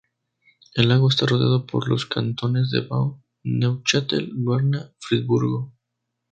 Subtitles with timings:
[0.73, 5.73] El lago está rodeado por los cantones de Vaud, Neuchâtel, Berna y Friburgo.